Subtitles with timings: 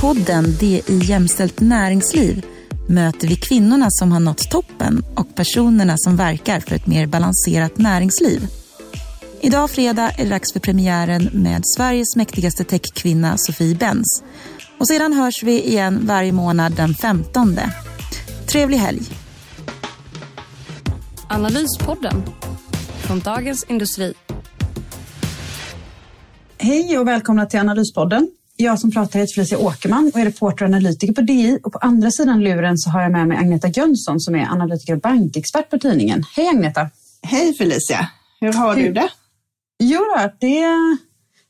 [0.00, 2.46] podden Det i jämställt näringsliv
[2.88, 7.78] möter vi kvinnorna som har nått toppen och personerna som verkar för ett mer balanserat
[7.78, 8.46] näringsliv.
[9.40, 14.22] Idag fredag är det dags för premiären med Sveriges mäktigaste techkvinna Sofie Benz.
[14.78, 17.58] Och sedan hörs vi igen varje månad den 15.
[18.46, 19.02] Trevlig helg!
[21.28, 22.22] Analyspodden
[23.00, 24.14] från Dagens Industri.
[26.58, 28.28] Hej och välkomna till Analyspodden.
[28.60, 31.58] Jag som pratar heter Felicia Åkerman och är reporter och analytiker på DI.
[31.62, 34.92] Och på andra sidan luren så har jag med mig Agneta Jönsson som är analytiker
[34.92, 36.24] och bankexpert på tidningen.
[36.36, 36.90] Hej Agneta!
[37.22, 38.08] Hej Felicia!
[38.40, 38.86] Hur har Hur?
[38.86, 39.08] du det?
[39.78, 40.00] Jo
[40.40, 40.66] det,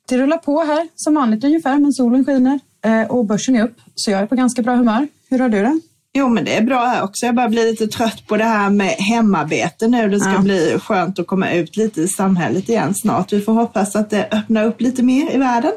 [0.09, 3.77] det rullar på här som vanligt ungefär, men solen skiner eh, och börsen är upp.
[3.95, 5.09] Så jag är på ganska bra humör.
[5.31, 5.81] Hur har du det?
[6.12, 7.27] Jo, men det är bra här också.
[7.27, 10.09] Jag börjar bli lite trött på det här med hemarbete nu.
[10.09, 10.39] Det ska ja.
[10.39, 13.33] bli skönt att komma ut lite i samhället igen snart.
[13.33, 15.72] Vi får hoppas att det öppnar upp lite mer i världen.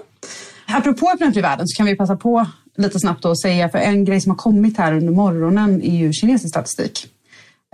[0.74, 2.46] Apropå öppna upp i världen så kan vi passa på
[2.78, 6.14] lite snabbt att säga, för en grej som har kommit här under morgonen är ju
[6.14, 7.08] kinesisk statistik.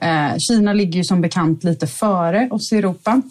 [0.02, 3.22] Eh, Kina ligger ju som bekant lite före oss i Europa.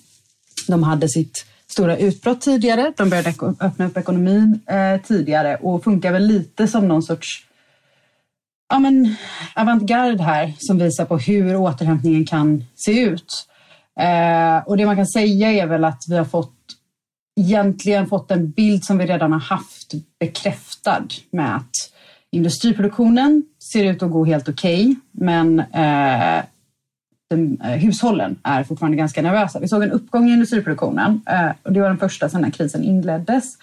[0.68, 2.92] De hade sitt stora utbrott tidigare.
[2.96, 7.46] De började öppna upp ekonomin eh, tidigare och funkar väl lite som någon sorts
[8.68, 9.14] ja, men,
[9.54, 13.48] avantgarde här som visar på hur återhämtningen kan se ut.
[14.00, 16.55] Eh, och det man kan säga är väl att vi har fått
[17.36, 21.92] egentligen fått en bild som vi redan har haft bekräftad med att
[22.30, 26.44] industriproduktionen ser ut att gå helt okej, okay, men eh,
[27.30, 29.60] den, eh, hushållen är fortfarande ganska nervösa.
[29.60, 33.58] Vi såg en uppgång i industriproduktionen eh, och det var den första sedan krisen inleddes.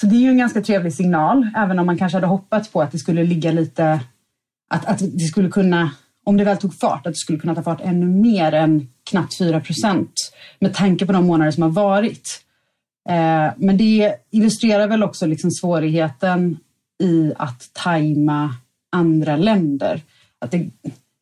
[0.00, 2.82] Så det är ju en ganska trevlig signal, även om man kanske hade hoppats på
[2.82, 4.00] att det skulle ligga lite,
[4.70, 5.90] att, att det skulle kunna,
[6.24, 9.38] om det väl tog fart, att det skulle kunna ta fart ännu mer än knappt
[9.38, 10.12] 4 procent
[10.58, 12.42] med tanke på de månader som har varit.
[13.08, 16.56] Eh, men det illustrerar väl också liksom svårigheten
[17.02, 18.54] i att tajma
[18.92, 20.00] andra länder.
[20.38, 20.70] Att det,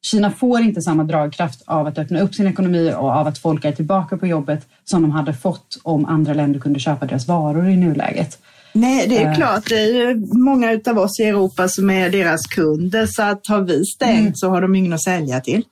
[0.03, 3.65] Kina får inte samma dragkraft av att öppna upp sin ekonomi och av att folk
[3.65, 7.69] är tillbaka på jobbet som de hade fått om andra länder kunde köpa deras varor
[7.69, 8.39] i nuläget.
[8.73, 9.69] Nej, det är uh, klart.
[9.69, 13.61] Det är ju många av oss i Europa som är deras kunder så att har
[13.61, 14.35] vi stängt mm.
[14.35, 15.65] så har de ingen att sälja till.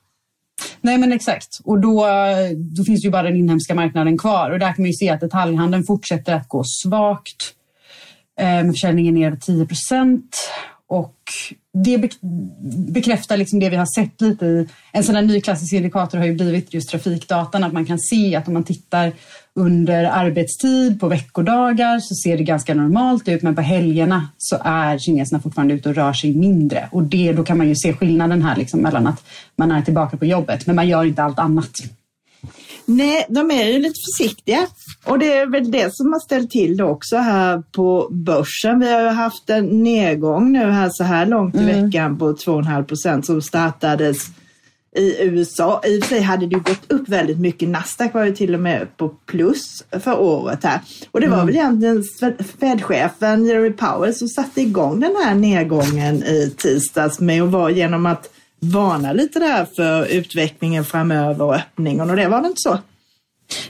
[0.81, 1.59] Nej men exakt.
[1.63, 2.07] Och då,
[2.55, 4.51] då finns ju bara den inhemska marknaden kvar.
[4.51, 7.53] Och där kan man ju se att detaljhandeln fortsätter att gå svagt
[8.39, 10.37] eh, med försäljningen ner 10 procent
[10.89, 11.15] och
[11.73, 12.11] det
[12.93, 16.25] bekräftar liksom det vi har sett lite i en sån här ny klassisk indikator har
[16.25, 19.11] ju blivit just trafikdatan att man kan se att om man tittar
[19.53, 24.97] under arbetstid på veckodagar så ser det ganska normalt ut men på helgerna så är
[24.97, 28.41] kineserna fortfarande ute och rör sig mindre och det, då kan man ju se skillnaden
[28.41, 29.23] här liksom mellan att
[29.55, 31.71] man är tillbaka på jobbet men man gör inte allt annat.
[32.85, 34.67] Nej, de är ju lite försiktiga
[35.05, 38.79] och det är väl det som har ställt till det också här på börsen.
[38.79, 41.85] Vi har ju haft en nedgång nu här så här långt i mm.
[41.85, 44.27] veckan på 2,5 procent som startades
[44.95, 45.81] i USA.
[45.85, 47.69] I och för sig hade det gått upp väldigt mycket.
[47.69, 50.79] Nasdaq var ju till och med på plus för året här.
[51.11, 51.45] Och det var mm.
[51.45, 52.03] väl egentligen
[52.59, 58.05] Fed-chefen Jeremy Powell som satte igång den här nedgången i tisdags med att vara genom
[58.05, 58.29] att
[58.59, 62.79] varna lite där för utvecklingen framöver och öppningen och det var det inte så?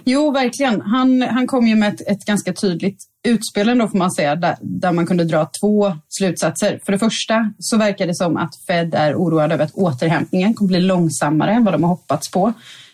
[0.03, 0.81] Jo, verkligen.
[0.81, 4.55] Han, han kom ju med ett, ett ganska tydligt utspel ändå får man säga, där,
[4.61, 6.79] där, man kunde dra två slutsatser.
[6.85, 10.67] För det första så verkar det som att Fed är oroad över att återhämtningen kommer
[10.67, 12.53] bli långsammare än vad de har hoppats på.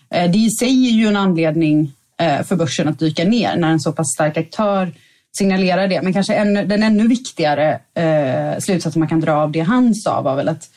[0.10, 3.72] Eh, det i sig är ju en anledning eh, för börsen att dyka ner när
[3.72, 4.92] en så pass stark aktör
[5.38, 6.02] signalerar det.
[6.02, 10.22] Men kanske en, den ännu viktigare eh, slutsatsen man kan dra av det han sa
[10.22, 10.70] var väl att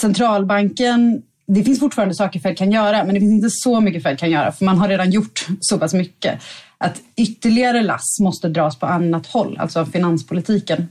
[0.00, 4.18] centralbanken det finns fortfarande saker Fed kan göra, men det finns inte så mycket Fed
[4.18, 6.42] kan göra, för man har redan gjort så pass mycket.
[6.78, 10.88] Att ytterligare lass måste dras på annat håll, alltså finanspolitiken.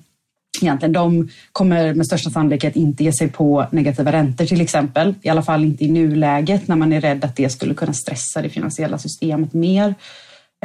[0.62, 5.16] Egentligen, de kommer med största sannolikhet inte ge sig på negativa räntor till exempel.
[5.22, 8.42] I alla fall inte i nuläget när man är rädd att det skulle kunna stressa
[8.42, 9.96] det finansiella systemet mer.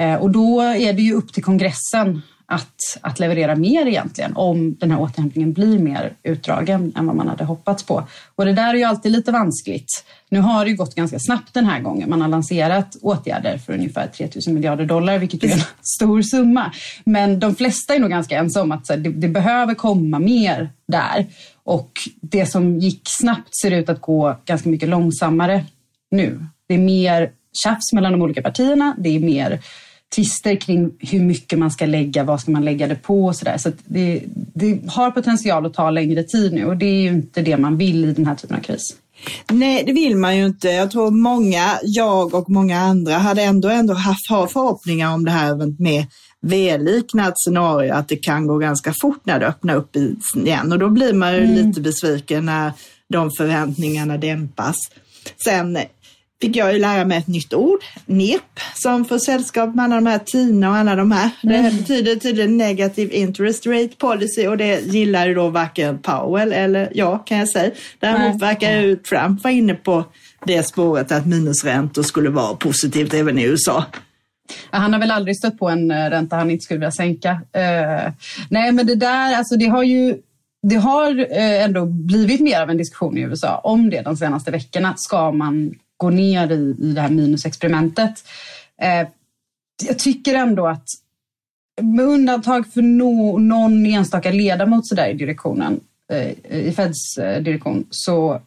[0.01, 2.23] Eh, och då är det ju upp till kongressen
[2.53, 7.29] att, att leverera mer egentligen om den här återhämtningen blir mer utdragen än vad man
[7.29, 8.05] hade hoppats på.
[8.35, 10.05] Och det där är ju alltid lite vanskligt.
[10.29, 12.11] Nu har det ju gått ganska snabbt den här gången.
[12.11, 15.63] Man har lanserat åtgärder för ungefär 3 000 miljarder dollar, vilket är en
[15.97, 16.73] stor summa.
[17.05, 21.27] Men de flesta är nog ganska ensamma att det, det behöver komma mer där.
[21.65, 25.65] Och det som gick snabbt ser ut att gå ganska mycket långsammare
[26.11, 26.47] nu.
[26.69, 27.31] Det är mer
[27.65, 28.95] tjafs mellan de olika partierna.
[28.99, 29.61] Det är mer
[30.15, 33.59] tvister kring hur mycket man ska lägga, vad ska man lägga det på och sådär.
[33.59, 34.23] Så, så det,
[34.55, 37.79] det, har potential att ta längre tid nu och det är ju inte det man
[37.79, 38.97] vill i den här typen av kris.
[39.51, 40.69] Nej, det vill man ju inte.
[40.69, 45.31] Jag tror många, jag och många andra, hade ändå, ändå haft har förhoppningar om det
[45.31, 46.07] här med
[46.41, 49.97] V-liknat scenario, att det kan gå ganska fort när det öppnar upp
[50.37, 51.55] igen och då blir man ju mm.
[51.55, 52.73] lite besviken när
[53.09, 54.77] de förväntningarna dämpas.
[55.45, 55.79] Sen
[56.43, 60.07] fick jag ju lära mig ett nytt ord, NEP, som får sällskap med alla de
[60.07, 61.31] här TINA och alla de här.
[61.43, 61.65] Mm.
[61.65, 66.89] Det betyder tydligen negative interest rate policy och det gillar ju då varken Powell eller
[66.95, 67.71] jag kan jag säga.
[67.99, 70.05] Däremot verkar ju Trump vara inne på
[70.47, 73.85] det spåret att minusräntor skulle vara positivt även i USA.
[74.71, 77.31] Han har väl aldrig stött på en eh, ränta han inte skulle vilja sänka.
[77.33, 78.13] Uh,
[78.51, 80.17] nej, men det där, alltså det har ju
[80.63, 84.51] det har uh, ändå blivit mer av en diskussion i USA om det de senaste
[84.51, 84.95] veckorna.
[84.97, 88.25] Ska man gå ner i, i det här minusexperimentet.
[88.83, 89.09] Eh,
[89.89, 90.85] jag tycker ändå att
[91.83, 95.81] med undantag för no, någon enstaka ledamot så där i direktionen,
[96.13, 98.41] eh, i Feds eh, direktion, så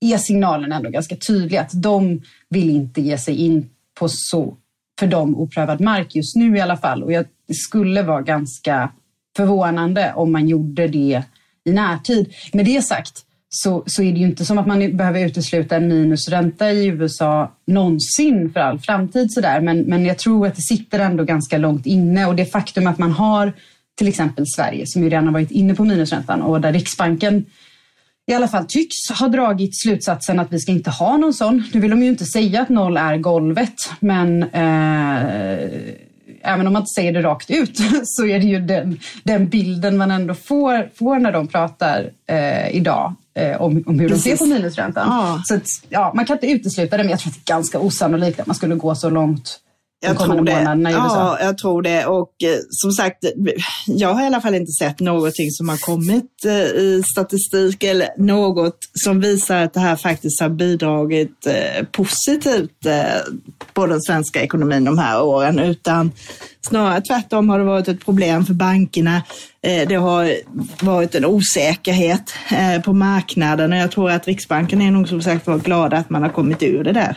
[0.00, 4.56] är signalen ändå ganska tydlig att de vill inte ge sig in på så,
[4.98, 7.02] för dem, oprövad mark just nu i alla fall.
[7.02, 8.92] Och jag, det skulle vara ganska
[9.36, 11.22] förvånande om man gjorde det
[11.64, 12.34] i närtid.
[12.52, 15.88] Med det sagt så, så är det ju inte som att man behöver utesluta en
[15.88, 19.32] minusränta i USA någonsin för all framtid.
[19.32, 19.60] Sådär.
[19.60, 22.98] Men, men jag tror att det sitter ändå ganska långt inne och det faktum att
[22.98, 23.52] man har
[23.98, 27.44] till exempel Sverige som ju redan har varit inne på minusräntan och där Riksbanken
[28.26, 31.64] i alla fall tycks ha dragit slutsatsen att vi ska inte ha någon sån.
[31.74, 35.68] Nu vill de ju inte säga att noll är golvet, men eh,
[36.46, 39.96] även om man inte säger det rakt ut så är det ju den, den bilden
[39.96, 44.24] man ändå får, får när de pratar eh, idag eh, om, om hur Precis.
[44.24, 45.08] de ser på minusräntan.
[45.08, 45.42] Ah.
[45.44, 47.78] Så att, ja, man kan inte utesluta det, men jag tror att det är ganska
[47.78, 49.60] osannolikt att man skulle gå så långt
[50.00, 50.90] jag tror det.
[50.90, 52.06] Ja, jag tror det.
[52.06, 53.24] Och eh, som sagt,
[53.86, 58.08] jag har i alla fall inte sett någonting som har kommit eh, i statistik eller
[58.18, 62.86] något som visar att det här faktiskt har bidragit eh, positivt
[63.74, 66.12] på den svenska ekonomin de här åren, utan
[66.68, 69.22] snarare tvärtom har det varit ett problem för bankerna.
[69.60, 70.32] Det har
[70.84, 72.34] varit en osäkerhet
[72.84, 76.22] på marknaden och jag tror att Riksbanken är nog som sagt var glada att man
[76.22, 77.16] har kommit ur det där.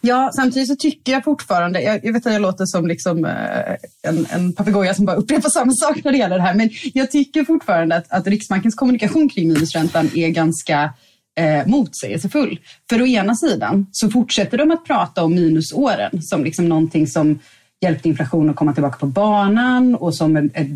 [0.00, 3.74] Ja, samtidigt så tycker jag fortfarande, jag, jag vet att jag låter som liksom, eh,
[4.02, 7.10] en, en papegoja som bara upprepar samma sak när det gäller det här, men jag
[7.10, 10.92] tycker fortfarande att, att Riksbankens kommunikation kring minusräntan är ganska
[11.36, 12.60] eh, motsägelsefull.
[12.90, 17.38] För å ena sidan så fortsätter de att prata om minusåren som liksom någonting som
[17.80, 20.66] hjälpte inflationen att komma tillbaka på banan och som en, eh,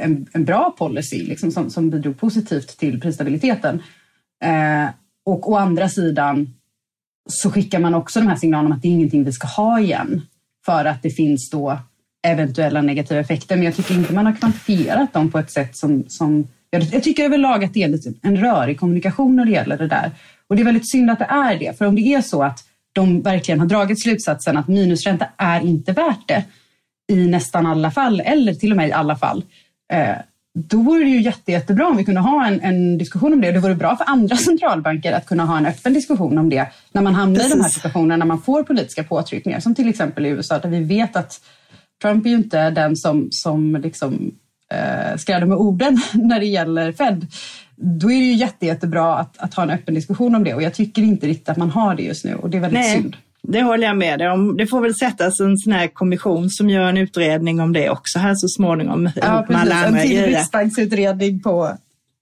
[0.00, 3.82] en, en bra policy liksom, som, som bidrog positivt till prisstabiliteten.
[4.44, 4.88] Eh,
[5.24, 6.54] och å andra sidan
[7.30, 9.80] så skickar man också de här signalerna om att det är ingenting vi ska ha
[9.80, 10.22] igen
[10.66, 11.78] för att det finns då
[12.26, 13.56] eventuella negativa effekter.
[13.56, 17.24] Men jag tycker inte man har kvantifierat dem på ett sätt som, som jag, tycker
[17.24, 20.10] överlag att det är lite en rörig kommunikation när det gäller det där.
[20.46, 22.64] Och det är väldigt synd att det är det, för om det är så att
[22.92, 26.44] de verkligen har dragit slutsatsen att minusränta är inte värt det
[27.12, 29.44] i nästan alla fall, eller till och med i alla fall,
[29.92, 30.16] eh,
[30.54, 33.52] då vore det ju jätte, jättebra om vi kunde ha en, en, diskussion om det.
[33.52, 37.02] Det vore bra för andra centralbanker att kunna ha en öppen diskussion om det när
[37.02, 37.52] man hamnar Precis.
[37.52, 40.68] i de här situationerna när man får politiska påtryckningar, som till exempel i USA där
[40.68, 41.40] vi vet att
[42.02, 44.34] Trump är ju inte den som, som liksom,
[44.72, 47.26] eh, skräder med orden när det gäller Fed.
[47.76, 50.62] Då är det ju jätte, jättebra att, att ha en öppen diskussion om det och
[50.62, 52.96] jag tycker inte riktigt att man har det just nu och det är väldigt Nej.
[52.96, 53.16] synd.
[53.42, 54.56] Det håller jag med dig om.
[54.56, 58.18] Det får väl sättas en sån här kommission som gör en utredning om det också
[58.18, 59.10] här så småningom.
[59.16, 59.72] Ja, precis.
[59.72, 61.76] en till riksbanksutredning på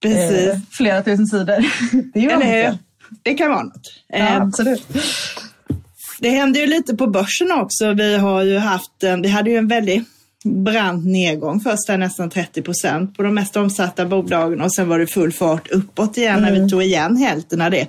[0.05, 1.65] eh, flera tusen sidor.
[2.13, 2.77] Det, är Eller
[3.23, 3.93] det kan vara något.
[4.07, 4.87] Ja, eh, absolut.
[6.19, 7.93] Det händer ju lite på börsen också.
[7.93, 10.07] Vi har ju haft en, vi hade ju en väldigt
[10.43, 14.99] brant nedgång först där nästan 30 procent på de mest omsatta bolagen och sen var
[14.99, 16.43] det full fart uppåt igen mm.
[16.43, 16.69] när vi mm.
[16.69, 17.87] tog igen hälften av det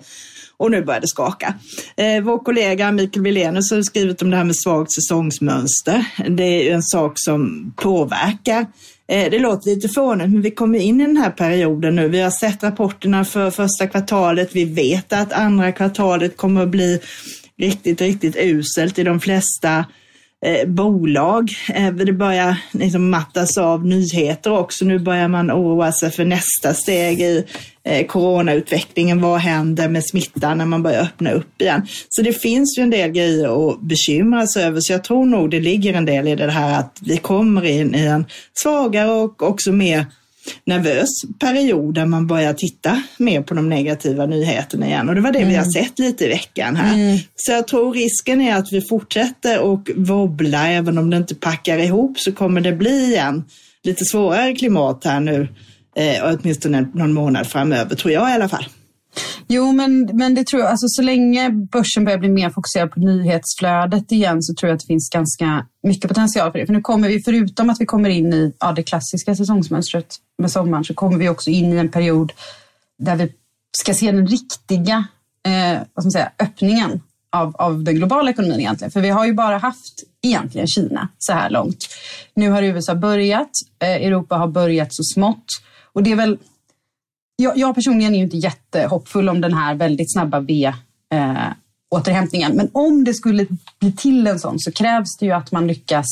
[0.61, 1.55] och nu börjar det skaka.
[1.97, 6.05] Eh, vår kollega Mikael Wilenius har skrivit om det här med svagt säsongsmönster.
[6.29, 8.67] Det är ju en sak som påverkar
[9.09, 12.09] eh, det låter lite fånigt, men vi kommer in i den här perioden nu.
[12.09, 14.51] Vi har sett rapporterna för första kvartalet.
[14.53, 17.01] Vi vet att andra kvartalet kommer att bli
[17.59, 19.85] riktigt, riktigt uselt i de flesta
[20.47, 21.51] eh, bolag.
[21.75, 24.85] Eh, det börjar liksom mattas av nyheter också.
[24.85, 27.45] Nu börjar man oroa sig för nästa steg i
[27.85, 29.21] eh, coronautvecklingen.
[29.21, 31.87] Vad händer med smittan när man börjar öppna upp igen?
[32.09, 34.81] Så det finns ju en del grejer att bekymra sig över.
[34.81, 37.95] Så jag tror nog det ligger en del i det här att vi kommer in
[37.95, 40.07] i en svagare och också mer
[40.65, 41.09] nervös
[41.41, 45.09] period där man börjar titta mer på de negativa nyheterna igen.
[45.09, 45.49] Och det var det mm.
[45.49, 45.73] vi har mm.
[45.73, 46.95] sett lite i veckan här.
[46.95, 47.19] Mm.
[47.37, 51.79] Så jag tror risken är att vi fortsätter och wobbla, även om det inte packar
[51.79, 53.45] ihop så kommer det bli igen
[53.83, 55.49] lite svårare klimat här nu,
[55.97, 58.65] eh, åtminstone någon månad framöver, tror jag i alla fall.
[59.53, 63.01] Jo, men, men det tror jag, alltså så länge börsen börjar bli mer fokuserad på
[63.01, 66.67] nyhetsflödet igen så tror jag att det finns ganska mycket potential för det.
[66.67, 70.51] För nu kommer vi, förutom att vi kommer in i ja, det klassiska säsongsmönstret med
[70.51, 72.33] sommaren, så kommer vi också in i en period
[72.99, 73.33] där vi
[73.79, 75.05] ska se den riktiga
[75.47, 78.91] eh, vad ska man säga, öppningen av, av den globala ekonomin egentligen.
[78.91, 81.87] För vi har ju bara haft egentligen Kina så här långt.
[82.35, 85.47] Nu har USA börjat, eh, Europa har börjat så smått.
[85.93, 86.39] Och det är väl
[87.41, 90.73] jag, jag personligen är ju inte jättehoppfull om den här väldigt snabba V
[91.13, 91.35] eh,
[91.91, 92.57] återhämtningen.
[92.57, 93.47] Men om det skulle
[93.81, 96.07] bli till en sån så krävs det ju att man lyckas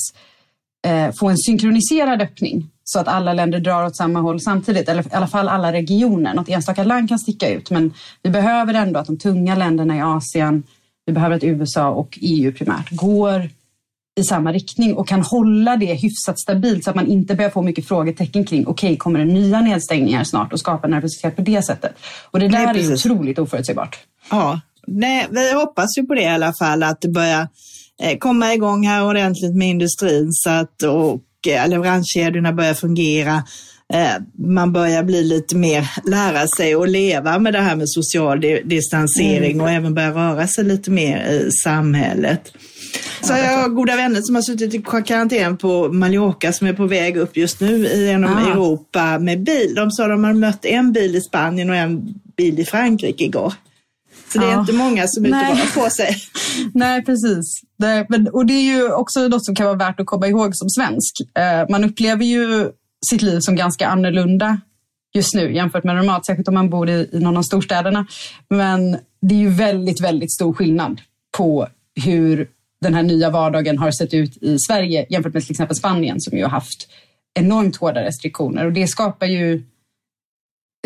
[0.86, 5.02] eh, få en synkroniserad öppning så att alla länder drar åt samma håll samtidigt, eller
[5.06, 6.34] i alla fall alla regioner.
[6.34, 10.00] Något enstaka land kan sticka ut, men vi behöver ändå att de tunga länderna i
[10.00, 10.62] Asien,
[11.06, 13.50] vi behöver att USA och EU primärt går
[14.18, 17.62] i samma riktning och kan hålla det hyfsat stabilt så att man inte börjar få
[17.62, 21.62] mycket frågetecken kring okej, okay, kommer det nya nedstängningar snart och skapa nervositet på det
[21.62, 21.92] sättet?
[22.30, 23.98] Och det där Nej, är otroligt oförutsägbart.
[24.30, 24.60] Ja,
[24.90, 27.48] Nej, vi hoppas ju på det i alla fall, att det börjar
[28.02, 33.42] eh, komma igång här ordentligt med industrin så att, och eh, leveranskedjorna börjar fungera.
[33.92, 38.40] Eh, man börjar bli lite mer, lära sig att leva med det här med social
[38.64, 39.60] distansering mm.
[39.60, 42.52] och även börja röra sig lite mer i samhället.
[43.20, 46.86] Så jag har goda vänner som har suttit i karantän på Mallorca som är på
[46.86, 48.50] väg upp just nu genom Aha.
[48.50, 49.74] Europa med bil.
[49.74, 53.24] De sa att de har mött en bil i Spanien och en bil i Frankrike
[53.24, 53.52] igår.
[54.32, 54.60] Så det är ja.
[54.60, 56.16] inte många som är ute och på sig.
[56.74, 57.60] Nej, precis.
[57.78, 60.56] Det, men, och det är ju också något som kan vara värt att komma ihåg
[60.56, 61.14] som svensk.
[61.38, 62.70] Eh, man upplever ju
[63.10, 64.60] sitt liv som ganska annorlunda
[65.14, 68.06] just nu jämfört med normalt, särskilt om man bor i, i någon av storstäderna.
[68.50, 71.00] Men det är ju väldigt, väldigt stor skillnad
[71.36, 71.68] på
[72.04, 72.48] hur
[72.80, 76.38] den här nya vardagen har sett ut i Sverige jämfört med till exempel Spanien som
[76.38, 76.88] ju har haft
[77.34, 79.62] enormt hårda restriktioner och det skapar ju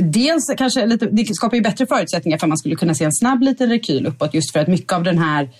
[0.02, 3.12] Dels kanske lite, det skapar ju bättre förutsättningar för att man skulle kunna se en
[3.12, 5.50] snabb liten rekyl uppåt just för att mycket av den här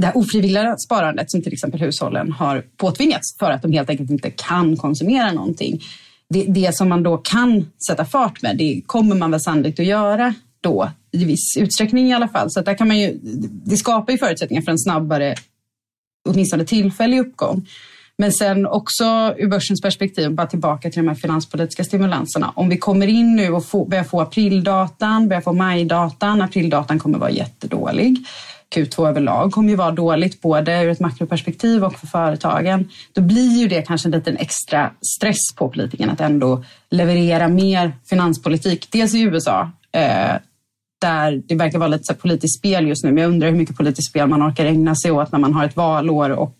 [0.00, 4.10] det här ofrivilliga sparandet som till exempel hushållen har påtvingats för att de helt enkelt
[4.10, 5.82] inte kan konsumera någonting.
[6.28, 9.86] Det, det som man då kan sätta fart med, det kommer man väl sannolikt att
[9.86, 12.50] göra då i viss utsträckning i alla fall.
[12.50, 13.18] Så där kan man ju,
[13.64, 15.34] det skapar ju förutsättningar för en snabbare
[16.28, 17.66] åtminstone tillfällig uppgång.
[18.18, 22.52] Men sen också ur börsens perspektiv, bara tillbaka till de här finanspolitiska stimulanserna.
[22.54, 27.18] Om vi kommer in nu och få, börjar få aprildatan, börjar få majdatan, aprildatan kommer
[27.18, 28.16] vara jättedålig.
[28.74, 32.88] Q2 överlag kommer ju vara dåligt både ur ett makroperspektiv och för företagen.
[33.12, 37.92] Då blir ju det kanske en liten extra stress på politikerna att ändå leverera mer
[38.06, 38.88] finanspolitik.
[38.90, 40.36] Dels i USA eh,
[40.98, 43.12] där det verkar vara lite så politiskt spel just nu.
[43.12, 45.64] Men jag undrar hur mycket politiskt spel man orkar ägna sig åt när man har
[45.64, 46.56] ett valår och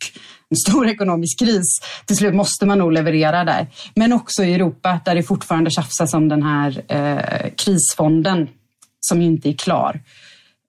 [0.51, 1.81] en stor ekonomisk kris.
[2.07, 3.67] Till slut måste man nog leverera där.
[3.95, 8.49] Men också i Europa där det fortfarande tjafsas om den här eh, krisfonden
[9.01, 10.01] som inte är klar.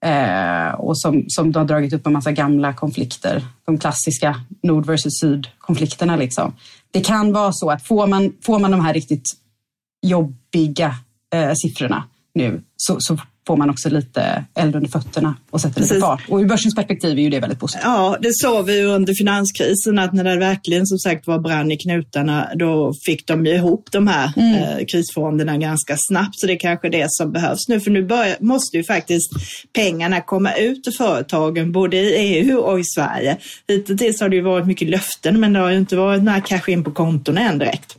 [0.04, 3.42] Eh, och som, som har dragit upp en massa gamla konflikter.
[3.64, 6.16] De klassiska nord versus syd-konflikterna.
[6.16, 6.54] Liksom.
[6.90, 9.24] Det kan vara så att får man, får man de här riktigt
[10.02, 10.94] jobbiga
[11.34, 15.90] eh, siffrorna nu så, så får man också lite eld under fötterna och sätter Precis.
[15.90, 16.22] lite fart.
[16.28, 17.84] Och ur börsens perspektiv är ju det väldigt positivt.
[17.84, 21.76] Ja, det såg vi under finanskrisen att när det verkligen som sagt var brann i
[21.76, 24.54] knutarna, då fick de ju ihop de här mm.
[24.54, 26.40] eh, krisfonderna ganska snabbt.
[26.40, 29.30] Så det är kanske det som behövs nu, för nu börjar, måste ju faktiskt
[29.72, 33.36] pengarna komma ut till företagen, både i EU och i Sverige.
[33.68, 36.70] Hittills har det ju varit mycket löften, men det har ju inte varit några cash
[36.70, 37.96] in på kontona än direkt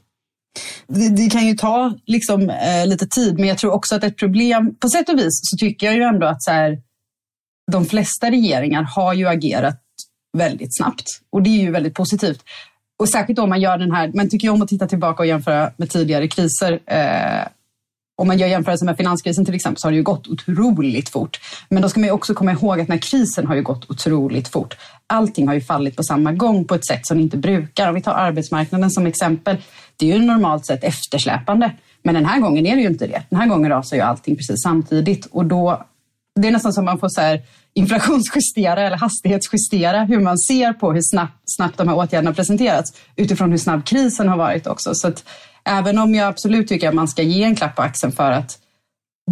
[0.88, 4.17] det, det, kan ju ta liksom, eh, lite tid, men jag tror också att ett
[4.17, 6.81] problem, på sätt och vis så tycker jag ju ändå att så här,
[7.72, 9.79] de flesta regeringar har ju agerat
[10.38, 12.43] väldigt snabbt och det är ju väldigt positivt.
[13.00, 15.27] Och särskilt om man gör den här, man tycker ju om att titta tillbaka och
[15.27, 16.79] jämföra med tidigare kriser.
[16.86, 17.48] Eh,
[18.22, 21.39] om man gör jämförelse med finanskrisen till exempel så har det ju gått otroligt fort.
[21.70, 24.48] Men då ska man ju också komma ihåg att när krisen har ju gått otroligt
[24.48, 24.77] fort.
[25.08, 27.89] Allting har ju fallit på samma gång på ett sätt som det inte brukar.
[27.89, 29.58] Om vi tar arbetsmarknaden som exempel
[30.05, 31.72] är ju normalt sett eftersläpande.
[32.03, 33.24] Men den här gången är det ju inte det.
[33.29, 35.86] Den här gången rasar ju allting precis samtidigt och då
[36.36, 37.41] det är nästan som man får så här
[37.74, 43.51] inflationsjustera eller hastighetsjustera hur man ser på hur snabbt, snabbt de här åtgärderna presenterats utifrån
[43.51, 44.96] hur snabb krisen har varit också.
[44.96, 45.24] Så att
[45.63, 48.60] även om jag absolut tycker att man ska ge en klapp på axeln för att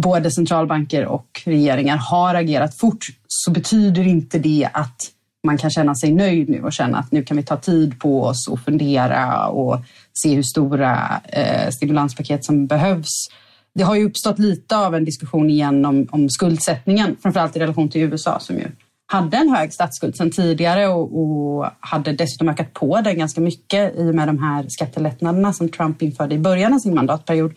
[0.00, 5.10] både centralbanker och regeringar har agerat fort så betyder inte det att
[5.46, 8.22] man kan känna sig nöjd nu och känna att nu kan vi ta tid på
[8.22, 9.78] oss och fundera och
[10.22, 13.28] se hur stora eh, stimulanspaket som behövs.
[13.74, 17.88] Det har ju uppstått lite av en diskussion igen om, om skuldsättningen, framförallt i relation
[17.88, 18.66] till USA som ju
[19.10, 23.98] hade en hög statsskuld sedan tidigare och, och, hade dessutom ökat på den ganska mycket
[23.98, 27.52] i och med de här skattelättnaderna som Trump införde i början av sin mandatperiod.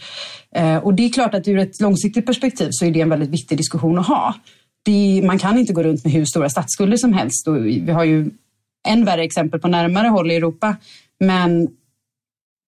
[0.56, 3.30] Eh, och det är klart att ur ett långsiktigt perspektiv så är det en väldigt
[3.30, 4.34] viktig diskussion att ha.
[4.84, 8.04] Det, man kan inte gå runt med hur stora statsskulder som helst och vi har
[8.04, 8.32] ju
[8.88, 10.76] än värre exempel på närmare håll i Europa.
[11.20, 11.68] Men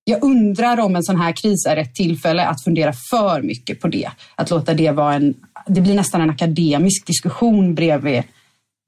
[0.04, 3.88] jag undrar om en sån här kris är ett tillfälle att fundera för mycket på
[3.88, 4.10] det.
[4.36, 5.34] Att låta det vara en,
[5.68, 8.24] det blir nästan en akademisk diskussion bredvid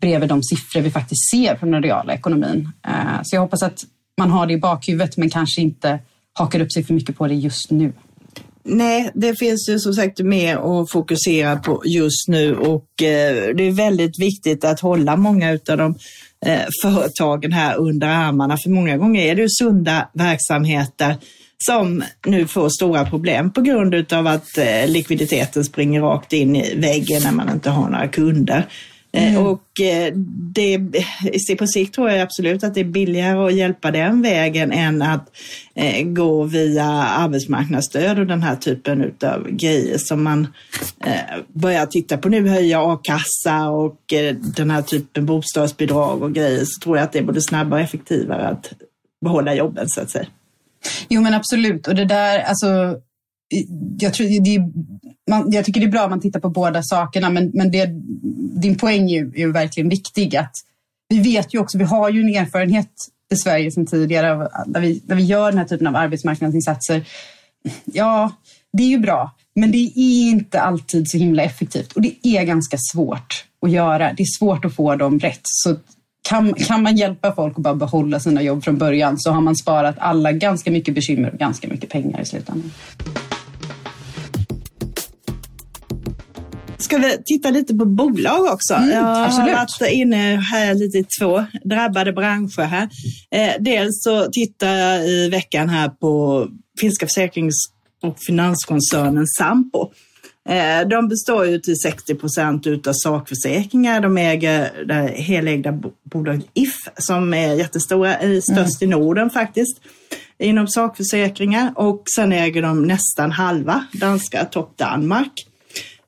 [0.01, 2.69] bredvid de siffror vi faktiskt ser från den reala ekonomin.
[2.87, 3.83] Eh, så jag hoppas att
[4.17, 5.99] man har det i bakhuvudet men kanske inte
[6.33, 7.93] hakar upp sig för mycket på det just nu.
[8.69, 13.63] Nej, det finns ju som sagt mer att fokusera på just nu och eh, det
[13.63, 15.95] är väldigt viktigt att hålla många av de
[16.45, 18.57] eh, företagen här under armarna.
[18.57, 21.15] För många gånger är det ju sunda verksamheter
[21.57, 26.75] som nu får stora problem på grund av att eh, likviditeten springer rakt in i
[26.75, 28.67] väggen när man inte har några kunder.
[29.11, 29.45] Eh, mm.
[29.45, 30.13] Och eh,
[30.53, 35.01] det, på sikt tror jag absolut att det är billigare att hjälpa den vägen än
[35.01, 35.29] att
[35.75, 40.47] eh, gå via arbetsmarknadsstöd och den här typen av grejer som man
[41.47, 44.13] börjar titta på nu, höja a-kassa och
[44.55, 47.85] den här typen bostadsbidrag och grejer, så tror jag att det är både snabbare och
[47.85, 48.73] effektivare att
[49.21, 50.27] behålla jobben så att säga.
[51.09, 52.97] Jo men absolut och det där, alltså
[53.99, 54.59] jag, tror, det,
[55.29, 57.89] man, jag tycker det är bra att man tittar på båda sakerna men, men det,
[58.61, 60.35] din poäng är ju, verkligen viktig.
[60.35, 60.53] Att
[61.09, 62.91] vi vet ju också, vi har ju en erfarenhet
[63.33, 67.07] i Sverige sedan tidigare när vi, när vi gör den här typen av arbetsmarknadsinsatser.
[67.85, 68.31] Ja,
[68.73, 72.43] det är ju bra, men det är inte alltid så himla effektivt och det är
[72.43, 74.13] ganska svårt att göra.
[74.13, 75.41] Det är svårt att få dem rätt.
[75.43, 75.75] Så
[76.29, 79.55] kan, kan man hjälpa folk att bara behålla sina jobb från början så har man
[79.55, 82.71] sparat alla ganska mycket bekymmer och ganska mycket pengar i slutändan.
[86.77, 88.73] Ska vi titta lite på bolag också?
[88.73, 89.49] Mm, jag absolut.
[89.49, 92.89] har varit inne här lite i två drabbade branscher här.
[93.31, 96.47] Eh, dels så tittar jag i veckan här på
[96.79, 97.55] finska försäkrings
[98.03, 99.91] och finanskoncernen Sampo.
[100.49, 104.01] Eh, de består ju till 60 procent utav sakförsäkringar.
[104.01, 108.93] De äger det helägda bolaget If som är jättestora, störst mm.
[108.93, 109.79] i Norden faktiskt
[110.39, 115.45] inom sakförsäkringar och sen äger de nästan halva danska Top Danmark.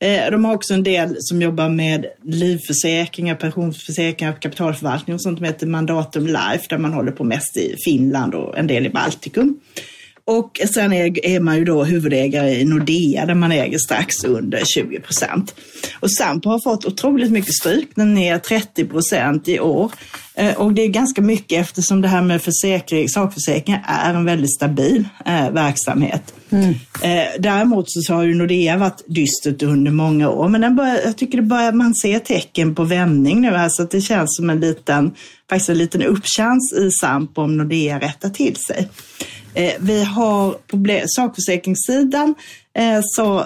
[0.01, 5.45] Eh, de har också en del som jobbar med livförsäkringar, pensionsförsäkringar, kapitalförvaltning och sånt som
[5.45, 9.59] heter Mandatum Life där man håller på mest i Finland och en del i Baltikum.
[10.25, 14.99] Och sen är, man ju då huvudägare i Nordea där man äger strax under 20
[14.99, 15.55] procent.
[15.99, 19.91] Och Sampo har fått otroligt mycket stryk, den är 30 procent i år.
[20.39, 24.55] Eh, och det är ganska mycket eftersom det här med försäkring, sakförsäkringar är en väldigt
[24.55, 26.33] stabil eh, verksamhet.
[26.49, 26.69] Mm.
[27.01, 31.37] Eh, däremot så har ju Nordea varit dystert under många år, men börjar, jag tycker
[31.37, 33.55] det börjar man se tecken på vändning nu.
[33.55, 35.11] Alltså att det känns som en liten,
[35.49, 38.89] faktiskt en liten uppchans i Sampo om Nordea rättar till sig.
[39.79, 42.35] Vi har på sakförsäkringssidan
[43.03, 43.45] så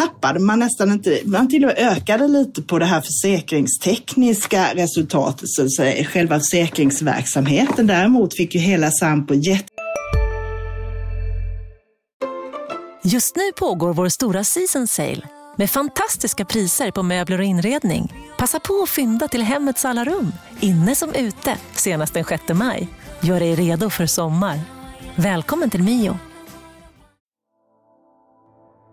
[0.00, 5.48] tappade man nästan inte, man till och med ökade lite på det här försäkringstekniska resultatet,
[5.48, 7.86] så att säga, själva försäkringsverksamheten.
[7.86, 9.66] Däremot fick ju hela Sampo jätte
[13.04, 18.12] Just nu pågår vår stora season sale med fantastiska priser på möbler och inredning.
[18.38, 22.88] Passa på att fynda till hemmets alla rum, inne som ute, senast den 6 maj.
[23.20, 24.60] Gör dig redo för sommar.
[25.16, 26.18] Välkommen till Mio.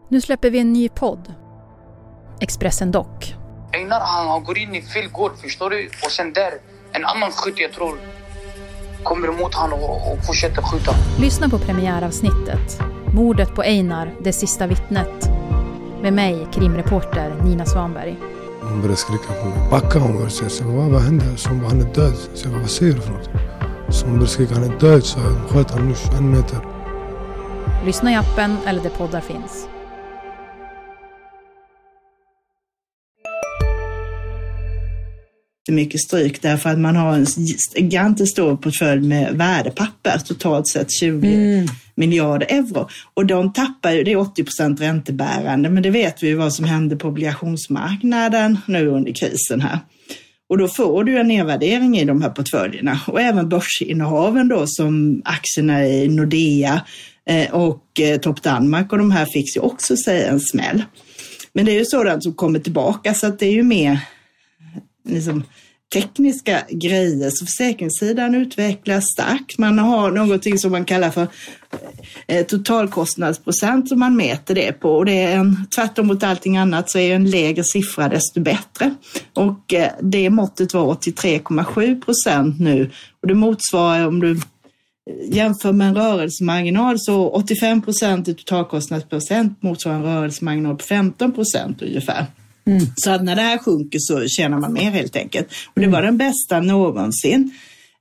[0.09, 1.33] Nu släpper vi en ny podd.
[2.39, 3.35] Expressen Dock.
[3.73, 5.89] Einar han går in i fel gård, förstår du?
[6.05, 6.51] Och sen där,
[6.91, 7.97] en annan skytt jag tror
[9.03, 10.91] kommer emot honom och, och fortsätter skjuta.
[11.19, 12.79] Lyssna på premiäravsnittet.
[13.13, 15.29] Mordet på Einar, det sista vittnet.
[16.01, 18.15] Med mig, krimreporter Nina Svanberg.
[18.61, 19.69] Hon började skrika på mig.
[19.71, 20.49] Backa hon började säga.
[20.49, 21.37] Så vad, vad hände?
[21.37, 22.13] Så hon bara, han är död.
[22.33, 23.29] Så jag vad säger du för något?
[23.89, 25.03] Så hon började skrika, han är död.
[25.03, 26.59] Så jag sköt honom nu 21 meter.
[27.85, 29.67] Lyssna i appen eller där poddar finns.
[35.67, 37.25] Jättemycket stryk därför att man har en
[37.75, 41.67] gigantiskt stor portfölj med värdepapper, totalt sett 20 mm.
[41.95, 42.89] miljarder euro.
[43.13, 46.53] Och de tappar ju, det är 80 procent räntebärande, men det vet vi ju vad
[46.53, 49.79] som hände på obligationsmarknaden nu under krisen här.
[50.49, 52.99] Och då får du en nedvärdering i de här portföljerna.
[53.07, 56.81] Och även börsinnehaven då som aktierna i Nordea
[57.29, 60.83] eh, och eh, Top Danmark och de här fick ju också sig en smäll.
[61.53, 63.99] Men det är ju sådant som kommer tillbaka så att det är ju mer
[65.07, 65.43] liksom,
[65.93, 67.29] tekniska grejer.
[67.29, 69.57] Så försäkringssidan utvecklas starkt.
[69.57, 71.27] Man har någonting som man kallar för
[72.27, 74.91] eh, totalkostnadsprocent som man mäter det på.
[74.91, 78.95] Och det är en, tvärtom mot allting annat så är en lägre siffra desto bättre.
[79.33, 82.91] Och eh, det måttet var 83,7 procent nu.
[83.21, 84.37] Och det motsvarar om du eh,
[85.35, 91.81] jämför med en rörelsemarginal så 85 procent i totalkostnadsprocent motsvarar en rörelsemarginal på 15 procent
[91.81, 92.25] ungefär.
[92.67, 92.85] Mm.
[92.95, 95.47] Så att när det här sjunker så tjänar man mer helt enkelt.
[95.73, 97.51] Och det var den bästa någonsin.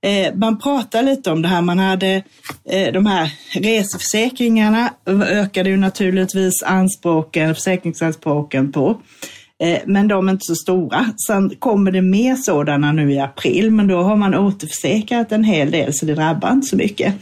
[0.02, 2.22] Eh, man pratar lite om det här, man hade
[2.70, 4.90] eh, de här reseförsäkringarna
[5.28, 9.00] ökade ju naturligtvis anspråken, försäkringsanspråken på.
[9.62, 11.06] Eh, men de är inte så stora.
[11.26, 15.70] Sen kommer det mer sådana nu i april, men då har man återförsäkrat en hel
[15.70, 17.14] del så det drabbar inte så mycket.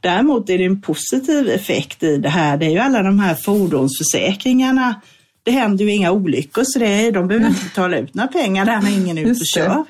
[0.00, 2.56] Däremot är det en positiv effekt i det här.
[2.56, 5.00] Det är ju alla de här fordonsförsäkringarna.
[5.42, 8.64] Det händer ju inga olyckor så det är, de behöver inte betala ut några pengar
[8.64, 9.84] där när ingen är ute och kör.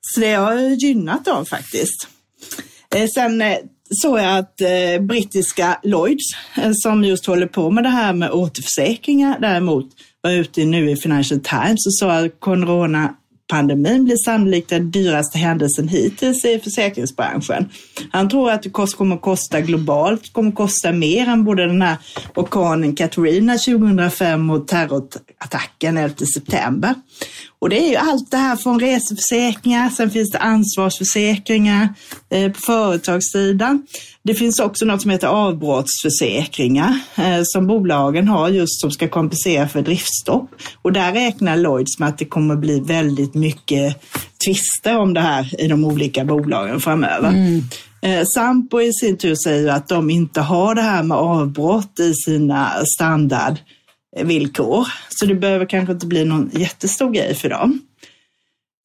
[0.00, 2.08] Så det har gynnat dem faktiskt.
[2.94, 3.56] Eh, sen eh,
[3.90, 4.60] såg jag att
[5.00, 6.24] brittiska Lloyds,
[6.72, 9.86] som just håller på med det här med återförsäkringar däremot,
[10.20, 12.40] var ute nu i Financial Times och sa att
[13.48, 17.68] pandemin blir sannolikt den dyraste händelsen hittills i försäkringsbranschen.
[18.10, 21.82] Han tror att det kommer att kosta globalt, kommer att kosta mer än både den
[21.82, 21.96] här
[22.34, 24.68] orkanen Katrina 2005 och
[25.46, 26.94] terrorattacken 11 september.
[27.58, 31.88] Och det är ju allt det här från reseförsäkringar, sen finns det ansvarsförsäkringar
[32.30, 33.86] eh, på företagssidan.
[34.22, 39.68] Det finns också något som heter avbrottsförsäkringar eh, som bolagen har just som ska kompensera
[39.68, 40.50] för driftstopp.
[40.82, 44.02] Och där räknar Lloyds med att det kommer bli väldigt mycket
[44.46, 47.28] tvister om det här i de olika bolagen framöver.
[47.28, 47.62] Mm.
[48.00, 52.14] Eh, Sampo i sin tur säger att de inte har det här med avbrott i
[52.14, 52.72] sina
[54.16, 54.86] standardvillkor.
[55.08, 57.80] Så det behöver kanske inte bli någon jättestor grej för dem.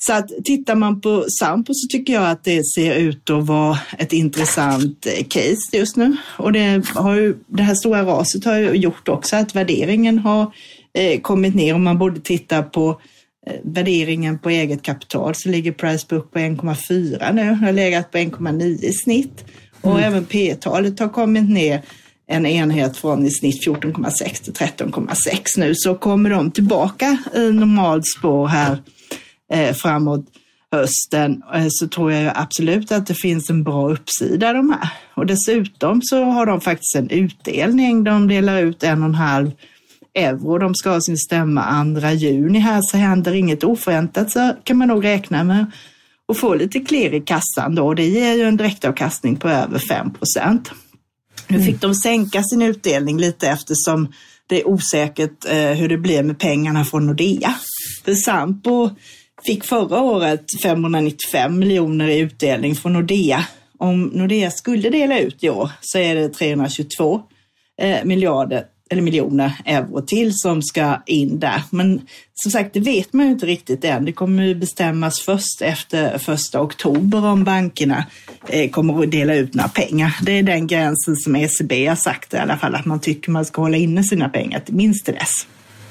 [0.04, 3.80] Så att tittar man på Sampo så tycker jag att det ser ut att vara
[3.98, 6.18] ett intressant eh, case just nu.
[6.38, 10.54] Och det, har ju, det här stora raset har ju gjort också att värderingen har
[10.94, 13.02] eh, kommit ner och man borde titta på
[13.48, 18.18] eh, värderingen på eget kapital så ligger price book på 1,4 nu, har legat på
[18.18, 19.46] 1,9 i snitt.
[19.82, 20.04] Och mm.
[20.04, 21.82] även P-talet har kommit ner
[22.32, 25.76] en enhet från i snitt 14,6 till 13,6 nu.
[25.76, 28.78] Så kommer de tillbaka i normalt spår här
[29.54, 30.26] eh, framåt
[30.72, 34.90] hösten eh, så tror jag absolut att det finns en bra uppsida de här.
[35.16, 38.04] Och dessutom så har de faktiskt en utdelning.
[38.04, 39.52] De delar ut en och en halv
[40.14, 40.58] euro.
[40.58, 44.88] De ska ha sin stämma 2 juni här så händer inget oförväntat så kan man
[44.88, 45.72] nog räkna med
[46.28, 47.94] att få lite klirr i kassan då.
[47.94, 50.72] Det ger ju en direktavkastning på över 5 procent.
[51.48, 51.80] Nu fick mm.
[51.80, 54.14] de sänka sin utdelning lite eftersom
[54.48, 57.56] det är osäkert eh, hur det blir med pengarna från Nordea.
[58.06, 58.90] För Sampo
[59.46, 63.46] fick förra året 595 miljoner i utdelning från Nordea.
[63.78, 67.22] Om Nordea skulle dela ut i år så är det 322
[67.82, 71.62] eh, miljarder eller miljoner euro till som ska in där.
[71.70, 72.02] Men
[72.34, 74.06] som sagt, det vet man ju inte riktigt än.
[74.06, 78.06] Det kommer ju bestämmas först efter första oktober om bankerna
[78.48, 80.16] eh, kommer att dela ut några pengar.
[80.22, 83.46] Det är den gränsen som ECB har sagt i alla fall, att man tycker man
[83.46, 85.48] ska hålla inne sina pengar till minst till dess.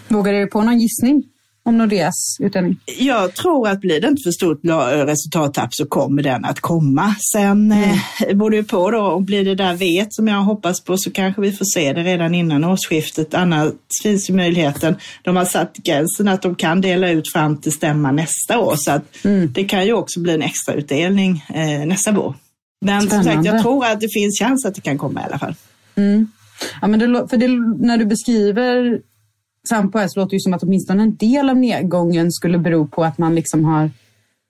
[0.08, 1.24] Vågar du på någon gissning?
[1.62, 2.80] Om Nordeas utdelning?
[2.98, 4.60] Jag tror att blir det inte för stort
[5.06, 7.14] resultattapp så kommer den att komma.
[7.32, 7.98] Sen mm.
[8.28, 11.10] eh, beror det på då, och blir det där vet som jag hoppas på så
[11.10, 13.34] kanske vi får se det redan innan årsskiftet.
[13.34, 17.72] Annars finns ju möjligheten, de har satt gränsen att de kan dela ut fram till
[17.72, 19.52] stämma nästa år så att mm.
[19.52, 22.34] det kan ju också bli en extra utdelning eh, nästa vår.
[22.84, 25.38] Men som sagt, jag tror att det finns chans att det kan komma i alla
[25.38, 25.54] fall.
[25.96, 26.28] Mm.
[26.80, 27.48] Ja, men det, för det,
[27.86, 29.00] när du beskriver
[29.68, 33.04] Sampo och S låter ju som att åtminstone en del av nedgången skulle bero på
[33.04, 33.90] att man liksom har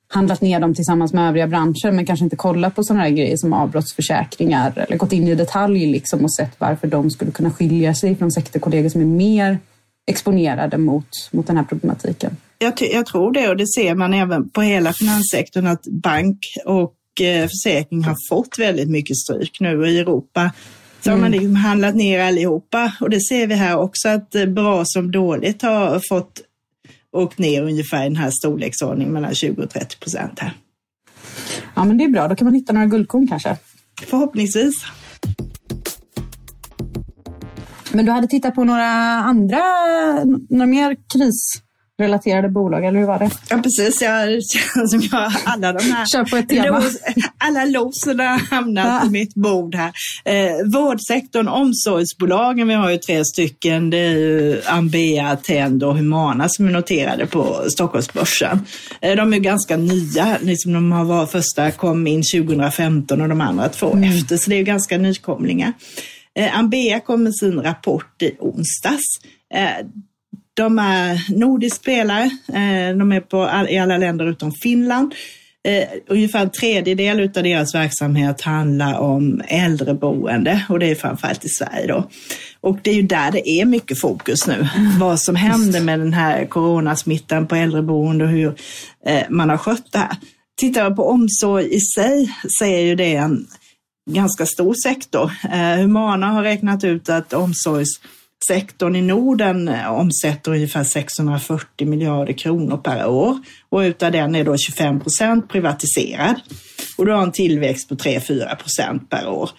[0.09, 3.37] handlat ner dem tillsammans med övriga branscher men kanske inte kollat på sådana här grejer
[3.37, 7.95] som avbrottsförsäkringar eller gått in i detalj liksom och sett varför de skulle kunna skilja
[7.95, 9.59] sig från sektorkollegor som är mer
[10.11, 12.37] exponerade mot, mot den här problematiken.
[12.59, 16.95] Jag, jag tror det och det ser man även på hela finanssektorn att bank och
[17.21, 20.51] eh, försäkring har fått väldigt mycket stryk nu i Europa
[21.01, 21.23] så mm.
[21.23, 25.13] har man liksom handlat ner allihopa och det ser vi här också att bra som
[25.13, 26.41] dåligt har fått
[27.13, 30.53] åkt ner ungefär i den här storleksordningen mellan 20 och 30 procent här.
[31.75, 32.29] Ja, men det är bra.
[32.29, 33.57] Då kan man hitta några guldkorn kanske.
[34.07, 34.85] Förhoppningsvis.
[37.93, 38.87] Men du hade tittat på några
[39.21, 39.59] andra,
[40.49, 40.97] några mer
[42.01, 43.31] krisrelaterade bolag, eller hur var det?
[43.51, 44.03] Ja, precis.
[44.03, 46.79] Jag känner som jag alla de här Kör på ett tema.
[46.81, 46.97] los,
[47.39, 49.01] alla loserna har hamnat Ja.
[49.05, 49.93] på mitt bord här.
[50.25, 53.91] Eh, vårdsektorn, omsorgsbolagen, vi har ju tre stycken.
[53.91, 58.61] Det är ju Ambea, Tendo och Humana som är noterade på Stockholmsbörsen.
[59.01, 63.41] Eh, de är ganska nya, liksom de har varit första kom in 2015 och de
[63.41, 65.73] andra två efter, så det är ganska nykomlingar.
[66.39, 69.03] Eh, Ambea kom med sin rapport i onsdags.
[70.55, 72.31] De är nordisk spelare.
[72.49, 75.15] Eh, de är på i alla länder utom Finland.
[75.69, 81.49] Eh, ungefär en tredjedel utav deras verksamhet handlar om äldreboende och det är framförallt i
[81.49, 82.09] Sverige då.
[82.61, 84.69] Och det är ju där det är mycket fokus nu.
[85.01, 88.55] Vad som händer med den här coronasmittan på äldreboende och hur
[89.07, 90.17] eh, man har skött det här.
[90.61, 93.47] Tittar man på omsorg i sig så är ju det en
[94.11, 95.33] ganska stor sektor.
[95.53, 97.33] Eh, Humana har räknat ut att
[98.49, 104.45] Sektorn i Norden eh, omsätter ungefär 640 miljarder kronor per år och utav den är
[104.45, 106.41] då 25 procent privatiserad.
[106.99, 109.51] Och du har en tillväxt på 3-4 procent per år.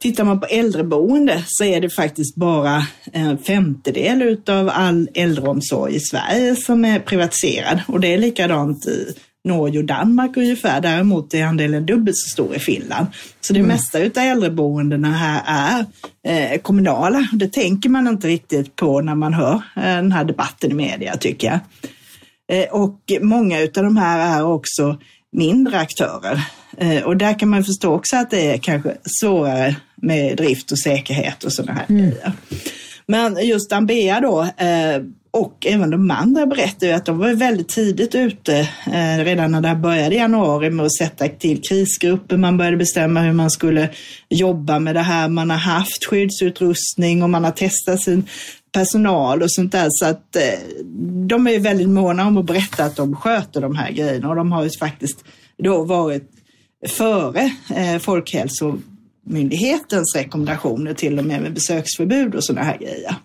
[0.00, 6.00] Tittar man på äldreboende så är det faktiskt bara en femtedel utav all äldreomsorg i
[6.00, 9.14] Sverige som är privatiserad och det är likadant i
[9.48, 10.80] Norge och Danmark ungefär.
[10.80, 13.06] Däremot är andelen dubbelt så stor i Finland.
[13.40, 15.84] Så det mesta utav äldreboendena här är
[16.52, 17.28] eh, kommunala.
[17.32, 21.16] Det tänker man inte riktigt på när man hör eh, den här debatten i media
[21.16, 21.58] tycker jag.
[22.58, 24.98] Eh, och många utav de här är också
[25.32, 26.44] mindre aktörer.
[27.04, 31.44] Och där kan man förstå också att det är kanske svårare med drift och säkerhet
[31.44, 32.32] och sådana här grejer.
[33.06, 34.48] Men just Ambea då
[35.30, 39.60] och även de andra berättar ju att de var väldigt tidigt ute eh, redan när
[39.60, 42.36] det här började i januari med att sätta till krisgrupper.
[42.36, 43.90] Man började bestämma hur man skulle
[44.28, 45.28] jobba med det här.
[45.28, 48.26] Man har haft skyddsutrustning och man har testat sin
[48.72, 49.86] personal och sånt där.
[49.90, 50.42] Så att eh,
[51.28, 54.36] de är ju väldigt måna om att berätta att de sköter de här grejerna och
[54.36, 55.24] de har ju faktiskt
[55.62, 56.30] då varit
[56.86, 63.16] före eh, Folkhälsomyndighetens rekommendationer till och med med besöksförbud och sådana här grejer.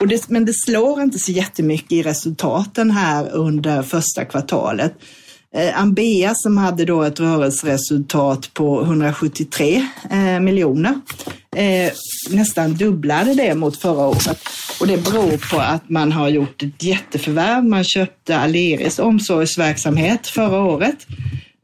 [0.00, 4.94] Och det, men det slår inte så jättemycket i resultaten här under första kvartalet.
[5.54, 11.00] Eh, Ambea som hade då ett rörelseresultat på 173 eh, miljoner
[11.56, 11.92] eh,
[12.30, 14.38] nästan dubblade det mot förra året.
[14.80, 17.64] Och det beror på att man har gjort ett jätteförvärv.
[17.64, 21.06] Man köpte Aleris omsorgsverksamhet förra året.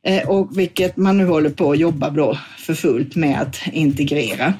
[0.05, 4.55] Eh, och vilket man nu håller på att jobba då för fullt med att integrera.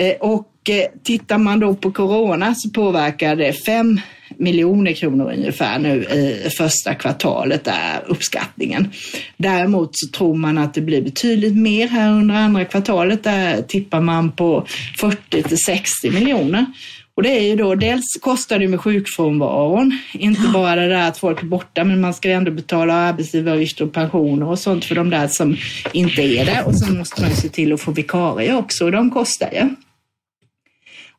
[0.00, 4.00] Eh, och eh, tittar man då på corona så påverkar det 5
[4.36, 8.90] miljoner kronor ungefär nu i första kvartalet är uppskattningen.
[9.36, 13.22] Däremot så tror man att det blir betydligt mer här under andra kvartalet.
[13.22, 14.66] Där tippar man på
[14.98, 16.66] 40 till 60 miljoner.
[17.14, 21.18] Och det är ju då, dels kostar det med sjukfrånvaron, inte bara det där att
[21.18, 25.10] folk är borta, men man ska ändå betala arbetsgivaravgifter och pensioner och sånt för de
[25.10, 25.56] där som
[25.92, 26.62] inte är det.
[26.66, 29.68] Och sen måste man ju se till att få vikarier också och de kostar ju.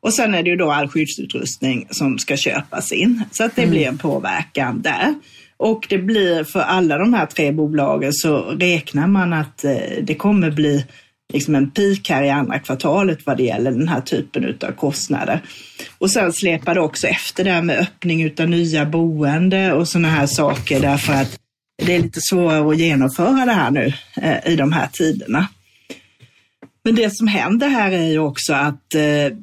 [0.02, 3.24] Och sen är det ju då all skyddsutrustning som ska köpas in.
[3.32, 5.14] Så att det blir en påverkan där.
[5.56, 10.14] Och det blir för alla de här tre bolagen så räknar man att eh, det
[10.14, 10.84] kommer bli
[11.32, 15.40] liksom en peak här i andra kvartalet vad det gäller den här typen av kostnader.
[15.98, 20.26] Och sen släpar det också efter där med öppning utav nya boende och sådana här
[20.26, 21.38] saker därför att
[21.82, 25.48] det är lite svårare att genomföra det här nu eh, i de här tiderna.
[26.84, 29.36] Men det som händer här är ju också att eh,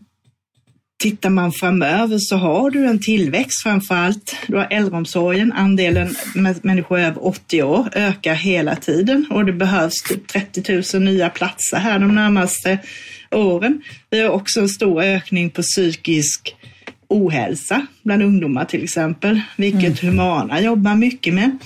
[1.00, 4.36] Tittar man framöver så har du en tillväxt framför allt.
[4.48, 9.94] Du har äldreomsorgen, andelen med människor över 80 år ökar hela tiden och det behövs
[10.10, 12.80] typ 30 000 nya platser här de närmaste
[13.32, 13.82] åren.
[14.10, 16.56] Vi har också en stor ökning på psykisk
[17.08, 21.58] ohälsa bland ungdomar till exempel, vilket Humana jobbar mycket med.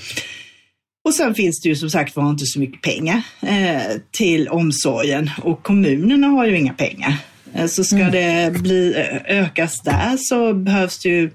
[1.06, 5.30] Och sen finns det ju som sagt var inte så mycket pengar eh, till omsorgen
[5.42, 7.18] och kommunerna har ju inga pengar.
[7.56, 11.32] Eh, Så ska det bli, eh, ökas där så behövs det ju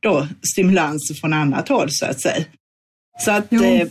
[0.00, 2.44] då stimulanser från annat håll så att säga.
[3.20, 3.64] Så att, Jo.
[3.64, 3.88] eh,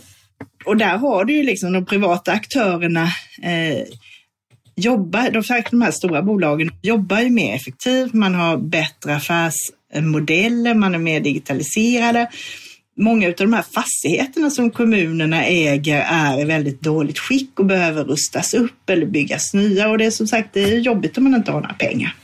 [0.64, 3.04] och där har du ju liksom de privata aktörerna
[3.42, 3.84] eh,
[4.76, 10.94] jobbar, de, de här stora bolagen jobbar ju mer effektivt, man har bättre affärsmodeller, man
[10.94, 12.30] är mer digitaliserade.
[13.00, 18.04] Många av de här fastigheterna som kommunerna äger är i väldigt dåligt skick och behöver
[18.04, 21.34] rustas upp eller byggas nya och det är som sagt det är jobbigt om man
[21.34, 22.14] inte har några pengar.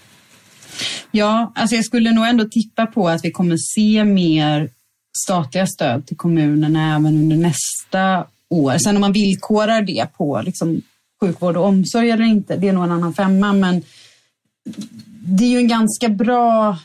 [1.11, 4.71] Ja, alltså jag skulle nog ändå tippa på att vi kommer se mer
[5.19, 8.79] statliga stöd till kommunerna även under nästa år.
[8.79, 10.83] Sen om man villkorar det på liksom,
[11.21, 13.83] sjukvård och omsorg eller inte, det är nog en annan femma, men
[15.25, 16.79] det är ju en ganska bra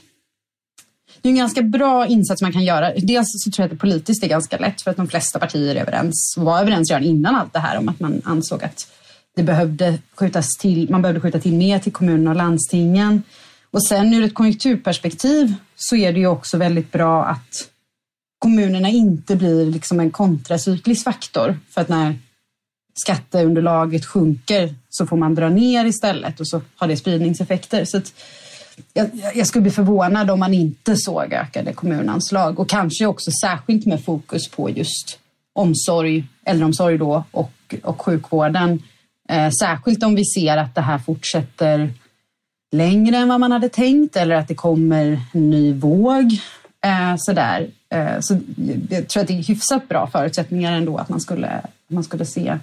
[1.21, 2.93] det är en ganska bra insats man kan göra.
[2.93, 5.75] Dels så tror jag att det politiskt är ganska lätt för att de flesta partier
[5.75, 8.87] är överens, var överens redan innan allt det här om att man ansåg att
[9.35, 13.23] det behövde skjutas till, man behövde skjuta till mer till kommunerna och landstingen.
[13.71, 17.69] Och sen ur ett konjunkturperspektiv så är det ju också väldigt bra att
[18.39, 21.59] kommunerna inte blir liksom en kontracyklisk faktor.
[21.69, 22.15] För att när
[22.93, 27.85] skatteunderlaget sjunker så får man dra ner istället och så har det spridningseffekter.
[27.85, 28.01] Så
[28.93, 33.85] jag, jag, skulle bli förvånad om man inte såg ökade kommunanslag och kanske också särskilt
[33.85, 35.19] med fokus på just
[35.53, 38.83] omsorg, äldreomsorg då och, och sjukvården.
[39.29, 41.93] Eh, särskilt om vi ser att det här fortsätter
[42.71, 46.31] längre än vad man hade tänkt eller att det kommer en ny våg.
[46.85, 47.69] Eh, sådär.
[47.89, 48.39] Eh, så
[48.89, 52.57] jag tror att det är hyfsat bra förutsättningar ändå att man skulle, man skulle se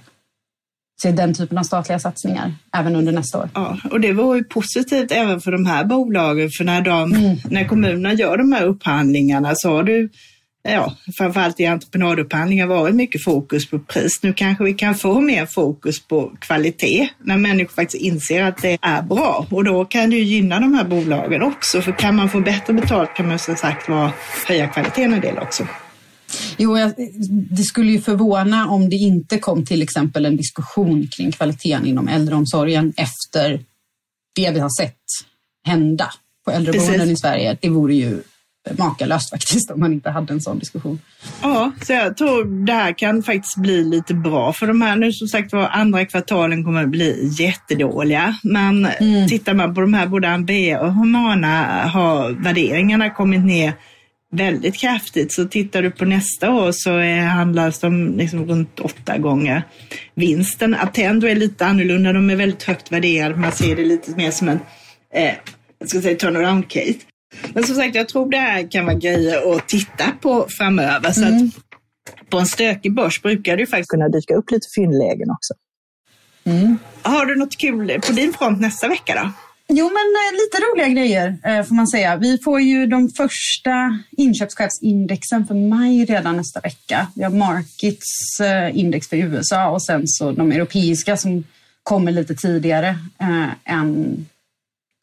[1.02, 3.50] se den typen av statliga satsningar även under nästa år.
[3.54, 7.36] Ja, och det var ju positivt även för de här bolagen, för när, de, mm.
[7.50, 10.08] när kommunerna gör de här upphandlingarna så har du
[10.62, 14.22] ja, framförallt i entreprenadupphandlingar varit mycket fokus på pris.
[14.22, 18.78] Nu kanske vi kan få mer fokus på kvalitet när människor faktiskt inser att det
[18.82, 21.82] är bra och då kan det ju gynna de här bolagen också.
[21.82, 24.10] För kan man få bättre betalt kan man som sagt var
[24.48, 25.66] höja kvaliteten en del också.
[26.56, 26.92] Jo, jag,
[27.50, 32.08] det skulle ju förvåna om det inte kom till exempel en diskussion kring kvaliteten inom
[32.08, 33.64] äldreomsorgen efter
[34.34, 35.02] det vi har sett
[35.66, 36.10] hända
[36.44, 37.56] på äldreboenden i Sverige.
[37.60, 38.22] Det vore ju
[38.78, 41.00] makalöst faktiskt om man inte hade en sån diskussion.
[41.42, 45.12] Ja, så jag tror det här kan faktiskt bli lite bra för de här nu
[45.12, 48.38] som sagt var andra kvartalen kommer att bli jättedåliga.
[48.42, 49.28] Men mm.
[49.28, 53.74] tittar man på de här både Ambea och Humana har värderingarna kommit ner
[54.32, 55.32] väldigt kraftigt.
[55.32, 59.62] Så tittar du på nästa år så är, handlas de liksom runt åtta gånger
[60.14, 60.74] vinsten.
[60.74, 63.36] Attendo är lite annorlunda, de är väldigt högt värderade.
[63.36, 64.60] Man ser det lite mer som en
[65.14, 65.34] eh,
[65.78, 66.98] jag ska säga turnaround case.
[67.52, 71.12] Men som sagt, jag tror det här kan vara grejer att titta på framöver.
[71.12, 71.50] Så mm.
[72.28, 75.54] på en stökig börs brukar det ju faktiskt kunna dyka upp lite fyndlägen också.
[76.44, 76.78] Mm.
[77.02, 79.47] Har du något kul på din front nästa vecka då?
[79.70, 82.16] Jo, men eh, lite roliga grejer eh, får man säga.
[82.16, 87.06] Vi får ju de första inköpschefsindexen för maj redan nästa vecka.
[87.14, 91.44] Vi har Markets eh, index för USA och sen så de europeiska som
[91.82, 92.98] kommer lite tidigare
[93.64, 94.26] än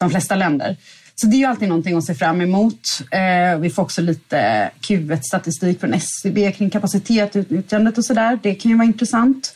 [0.00, 0.76] de flesta länder.
[1.14, 2.80] Så det är ju alltid någonting att se fram emot.
[3.60, 8.38] Vi får också lite Q1-statistik från SCB kring kapacitet, utnyttjandet och sådär.
[8.42, 9.54] Det kan ju vara intressant.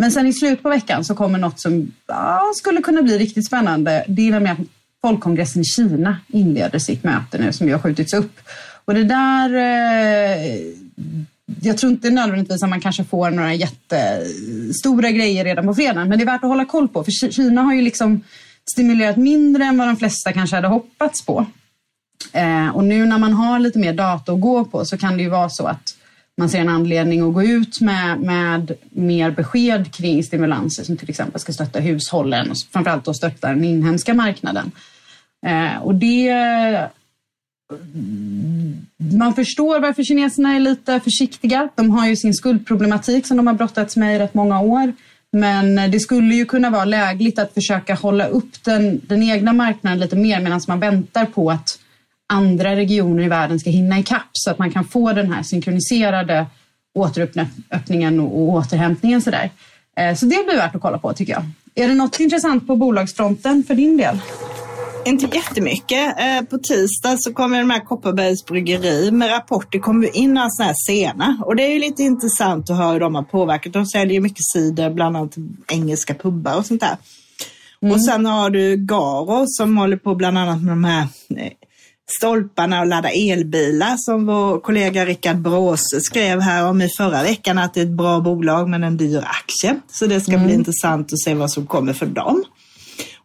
[0.00, 3.46] Men sen i slutet på veckan så kommer något som ja, skulle kunna bli riktigt
[3.46, 4.04] spännande.
[4.08, 4.66] Det är nämligen att
[5.02, 8.40] folkkongressen i Kina inleder sitt möte nu som ju har skjutits upp.
[8.84, 9.54] Och det där...
[9.54, 10.56] Eh,
[11.62, 16.18] jag tror inte nödvändigtvis att man kanske får några jättestora grejer redan på fredagen, men
[16.18, 17.04] det är värt att hålla koll på.
[17.04, 18.24] För Kina har ju liksom
[18.72, 21.46] stimulerat mindre än vad de flesta kanske hade hoppats på.
[22.32, 25.22] Eh, och nu när man har lite mer data att gå på så kan det
[25.22, 25.96] ju vara så att
[26.40, 31.10] man ser en anledning att gå ut med, med mer besked kring stimulanser som till
[31.10, 34.70] exempel ska stötta hushållen och framförallt då stötta den inhemska marknaden.
[35.46, 36.28] Eh, och det...
[37.94, 41.68] Mm, man förstår varför kineserna är lite försiktiga.
[41.74, 44.92] De har ju sin skuldproblematik som de har brottats med i rätt många år.
[45.32, 49.98] Men det skulle ju kunna vara lägligt att försöka hålla upp den, den egna marknaden
[49.98, 51.78] lite mer medan man väntar på att
[52.30, 56.46] andra regioner i världen ska hinna ikapp så att man kan få den här synkroniserade
[56.94, 59.22] återöppningen och återhämtningen.
[59.22, 59.50] Sådär.
[59.96, 61.44] Eh, så det blir värt att kolla på tycker jag.
[61.74, 64.18] Är det något intressant på bolagsfronten för din del?
[65.04, 66.20] Inte jättemycket.
[66.20, 70.68] Eh, på tisdag så kommer de här Kopparbergs bryggeri med rapporter kommer in några sådana
[70.68, 71.42] här sena.
[71.46, 73.72] Och det är ju lite intressant att höra hur de har påverkat.
[73.72, 75.34] De säljer mycket cider, bland annat
[75.68, 76.96] engelska pubbar och sånt där.
[77.82, 77.94] Mm.
[77.94, 81.02] Och sen har du Garo som håller på bland annat med de här
[81.36, 81.52] eh,
[82.18, 87.58] stolparna och ladda elbilar som vår kollega Rickard Bråse skrev här om i förra veckan
[87.58, 89.80] att det är ett bra bolag men en dyr aktie.
[89.92, 90.46] Så det ska mm.
[90.46, 92.44] bli intressant att se vad som kommer för dem.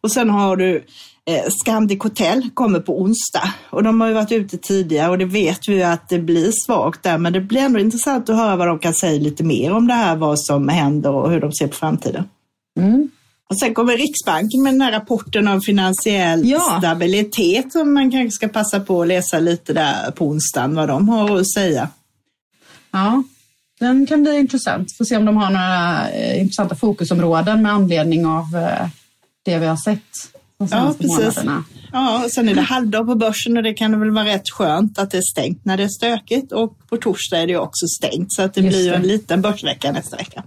[0.02, 0.86] Och sen har du
[1.30, 5.26] eh, Scandic Hotel kommer på onsdag och de har ju varit ute tidigare och det
[5.26, 8.68] vet vi att det blir svagt där men det blir ändå intressant att höra vad
[8.68, 11.68] de kan säga lite mer om det här, vad som händer och hur de ser
[11.68, 12.24] på framtiden.
[12.80, 13.10] Mm.
[13.50, 16.76] Och sen kommer Riksbanken med den här rapporten om finansiell ja.
[16.80, 21.10] stabilitet som man kanske ska passa på att läsa lite där på onsdagen vad de
[21.10, 21.90] har att säga.
[22.92, 23.24] Ja,
[23.80, 24.98] den kan bli intressant.
[24.98, 28.88] Får se om de har några eh, intressanta fokusområden med anledning av eh,
[29.46, 30.02] det vi har sett
[30.58, 31.44] de senaste ja, precis.
[31.44, 31.64] månaderna.
[31.92, 35.00] Ja, och sen är det halvdag på börsen och det kan väl vara rätt skönt
[35.00, 38.34] att det är stängt när det är stökigt och på torsdag är det också stängt
[38.34, 40.44] så att det Just blir ju en liten börsvecka nästa vecka.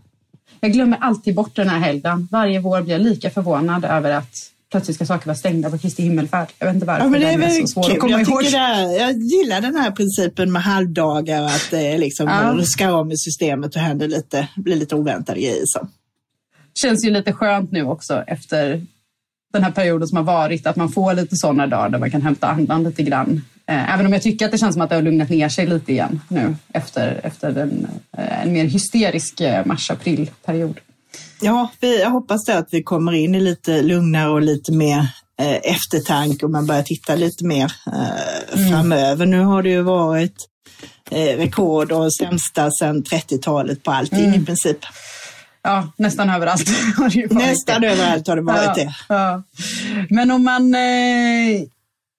[0.60, 2.28] Jag glömmer alltid bort den här helgen.
[2.30, 4.30] Varje vår blir jag lika förvånad över att
[4.70, 6.48] plötsligt ska saker vara stängda på Kristi himmelfärd.
[6.58, 7.92] Jag vet inte varför Ja, men det är är så svår kul.
[7.92, 8.40] att komma Jag, ihåg.
[8.44, 12.52] tycker det är, jag gillar den här principen med halvdagar att det liksom Ja.
[12.56, 15.62] ruskar om i systemet och händer lite, blir lite oväntade grejer.
[15.64, 15.88] Så.
[16.82, 18.86] känns ju lite skönt nu också efter
[19.52, 22.22] den här perioden som har varit, att man får lite sådana dagar där man kan
[22.22, 23.44] hämta andan lite grann.
[23.68, 25.66] Eh, Även om jag tycker att det känns som att det har lugnat ner sig
[25.66, 27.88] lite igen nu efter, efter en,
[28.18, 30.80] eh, en mer hysterisk eh, mars-april-period.
[31.40, 34.98] Ja, vi, jag hoppas det att vi kommer in i lite lugnare och lite mer
[35.40, 39.26] eh, eftertanke och man börjar titta lite mer eh, framöver.
[39.26, 40.36] Nu har det ju varit
[41.10, 44.78] eh, rekord och sämsta sedan 30-talet på allting i princip.
[45.62, 47.88] Ja, nästan överallt har det ju varit Nästan det.
[47.90, 48.94] överallt har det varit ja, det.
[49.08, 49.42] Ja.
[50.10, 50.80] Men om man eh,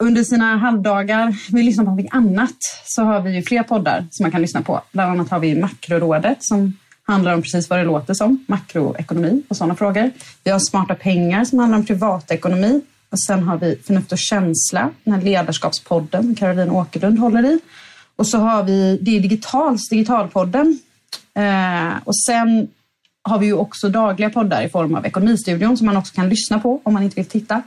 [0.03, 4.23] under sina halvdagar vill lyssna på något annat så har vi ju fler poddar som
[4.23, 4.81] man kan lyssna på.
[4.91, 9.57] Bland annat har vi Makrorådet som handlar om precis vad det låter som, makroekonomi och
[9.57, 10.11] sådana frågor.
[10.43, 12.81] Vi har Smarta pengar som handlar om privatekonomi.
[13.11, 17.59] Och sen har vi Förnuft och känsla, den här ledarskapspodden som Caroline Åkerlund håller i.
[18.15, 20.79] Och så har vi Det är Digitals, Digitalpodden.
[21.33, 22.67] Eh, och sen
[23.21, 26.59] har vi ju också dagliga poddar i form av Ekonomistudion som man också kan lyssna
[26.59, 27.61] på om man inte vill titta.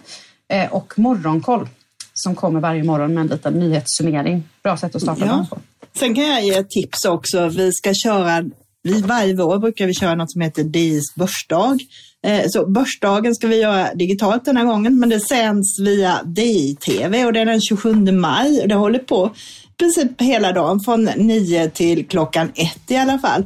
[0.48, 1.68] Eh, och Morgonkoll
[2.14, 4.42] som kommer varje morgon med en liten nyhetssummering.
[4.62, 5.32] Bra sätt att starta Ja.
[5.32, 5.58] dagen på.
[5.98, 7.48] Sen kan jag ge ett tips också.
[7.48, 8.44] Vi ska köra,
[8.82, 11.78] vi, varje vår brukar vi köra något som heter DIs börsdag.
[12.26, 17.24] Eh, Så börsdagen ska vi göra digitalt den här gången, men det sänds via DI-TV
[17.24, 19.30] och det är den 27 maj och det håller på
[19.70, 23.44] i princip hela dagen från 9 till klockan 1 i alla fall.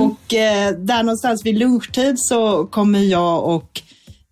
[0.00, 3.82] Och eh, där någonstans vid lunchtid så kommer jag och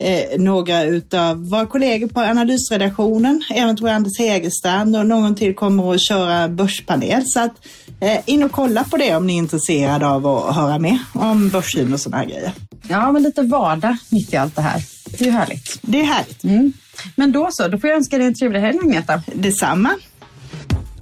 [0.01, 5.55] eh, några utav våra kollegor på analysredaktionen, även tror jag Anders Hägerstrand och någon till
[5.55, 7.23] kommer att köra börspanel.
[7.27, 7.53] Så att
[8.01, 11.49] eh, in och kolla på det om ni är intresserade av att höra mer om
[11.49, 12.53] börssyn och sådana här grejer.
[12.89, 14.83] Ja, men lite vardag mitt i allt det här.
[15.05, 15.79] Det är ju härligt.
[15.83, 16.45] Det är härligt.
[16.45, 16.73] Mm.
[17.17, 19.23] Men då så, då får jag önska dig en trevlig helg Agneta.
[19.35, 19.91] Detsamma.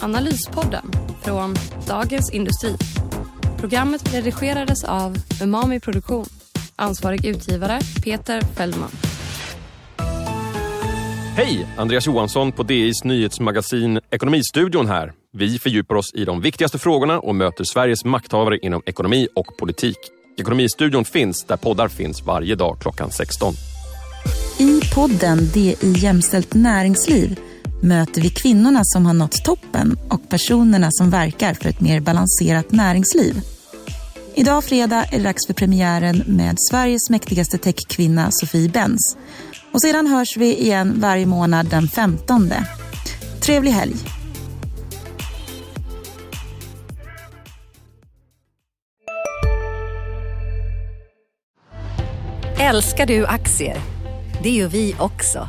[0.00, 0.90] Analyspodden
[1.22, 2.76] från Dagens Industri.
[3.58, 6.26] Programmet redigerades av Umami Produktion.
[6.78, 8.90] Ansvarig utgivare Peter Fellman.
[11.36, 11.66] Hej!
[11.76, 15.12] Andreas Johansson på DIs nyhetsmagasin Ekonomistudion här.
[15.32, 19.96] Vi fördjupar oss i de viktigaste frågorna och möter Sveriges makthavare inom ekonomi och politik.
[20.38, 23.54] Ekonomistudion finns där poddar finns varje dag klockan 16.
[24.58, 27.40] I podden Det i jämställt näringsliv
[27.82, 32.72] möter vi kvinnorna som har nått toppen och personerna som verkar för ett mer balanserat
[32.72, 33.42] näringsliv.
[34.34, 39.16] Idag fredag är det dags för premiären med Sveriges mäktigaste techkvinna Sofie Benz.
[39.72, 42.52] Och sedan hörs vi igen varje månad den 15.
[43.42, 43.96] Trevlig helg!
[52.60, 53.76] Älskar du aktier?
[54.42, 55.48] Det gör vi också.